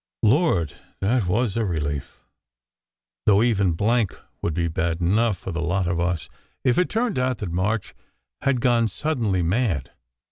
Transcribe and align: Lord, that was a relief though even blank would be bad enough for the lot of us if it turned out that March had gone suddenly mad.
Lord, 0.23 0.73
that 0.99 1.27
was 1.27 1.55
a 1.55 1.63
relief 1.63 2.21
though 3.27 3.43
even 3.43 3.73
blank 3.73 4.19
would 4.41 4.55
be 4.55 4.67
bad 4.67 4.99
enough 4.99 5.37
for 5.37 5.51
the 5.51 5.61
lot 5.61 5.87
of 5.87 5.99
us 5.99 6.27
if 6.63 6.79
it 6.79 6.89
turned 6.89 7.19
out 7.19 7.37
that 7.37 7.51
March 7.51 7.93
had 8.41 8.61
gone 8.61 8.87
suddenly 8.87 9.43
mad. 9.43 9.91